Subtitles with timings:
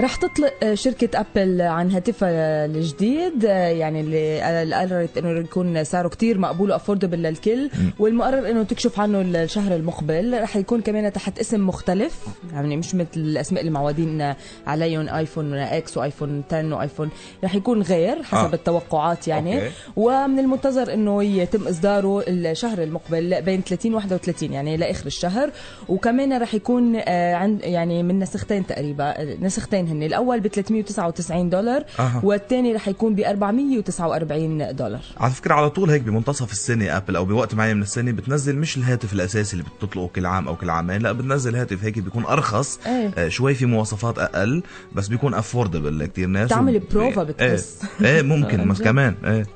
[0.00, 6.70] رح تطلق شركة أبل عن هاتفها الجديد يعني اللي قررت إنه يكون سعره كتير مقبول
[6.70, 12.26] و affordable للكل والمقرر إنه تكشف عنه الشهر المقبل رح يكون كمان تحت اسم مختلف
[12.52, 14.34] يعني مش مثل الاسماء اللي معودين
[14.66, 17.10] عليهم آيفون إكس وايفون 10 وايفون
[17.44, 18.50] رح يكون غير حسب آه.
[18.50, 18.54] آه.
[18.54, 19.70] التوقعات يعني okay.
[19.96, 25.50] ومن المنتظر إنه يتم إصداره الشهر المقبل بين 30 31 يعني لآخر الشهر
[25.88, 31.84] وكمان رح يكون آه، عند يعني من نسختين تقريبا نسختين هن الأول ب 399 دولار
[31.98, 32.20] أها.
[32.24, 37.24] والثاني رح يكون ب 449 دولار على فكرة على طول هيك بمنتصف السنة ابل أو
[37.24, 41.02] بوقت معين من السنة بتنزل مش الهاتف الأساسي اللي بتطلقه كل عام أو كل عامين
[41.02, 43.10] لا بتنزل هاتف هيك بيكون أرخص إيه.
[43.18, 44.62] آه شوي في مواصفات أقل
[44.92, 47.26] بس بيكون affordable لكثير ناس تعمل وب- بروفا إيه.
[47.28, 47.78] بتحس.
[48.00, 48.84] إيه ممكن بس جد.
[48.84, 49.46] كمان إيه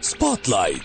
[0.00, 0.82] spotlight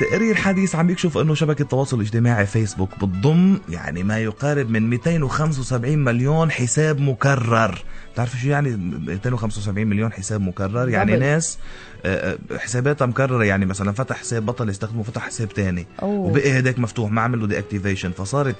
[0.00, 5.98] تقرير حديث عم يكشف أنه شبكة التواصل الاجتماعي فيسبوك بتضم يعني ما يقارب من 275
[5.98, 7.82] مليون حساب مكرر.
[8.14, 10.88] بتعرف شو يعني؟ 275 مليون حساب مكرر.
[10.88, 11.20] يعني double.
[11.20, 11.58] ناس
[12.04, 13.44] آه، آه، حساباتها مكررة.
[13.44, 15.86] يعني مثلا فتح حساب بطل يستخدمه فتح حساب تاني.
[16.02, 16.26] أوه.
[16.30, 18.56] وبقي هداك مفتوح ما عمل له deactivation فصارت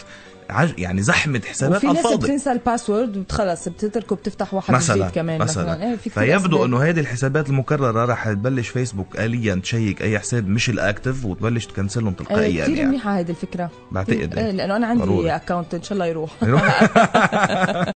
[0.51, 0.79] عج...
[0.79, 2.27] يعني زحمة حسابات وفي على الفاضي.
[2.27, 5.83] بتنسى ال password وخلص بتتركه بتفتح واحد مثلا جديد كمان مثلا.
[5.83, 6.65] إيه في كتير فيبدو.
[6.65, 11.25] إنه هذه الحسابات المكررة رح تبلش فيسبوك اليا ت check أي حساب مش ال active
[11.25, 12.89] وتبلش تكنسلهم إيه تلقائيا كثير يعني.
[12.89, 13.71] منيحة هذه الفكرة.
[13.93, 14.39] بعتقد.
[14.39, 14.51] إيه.
[14.51, 15.37] لأنه أنا عندي.
[15.37, 16.31] account إن شاء الله يروح.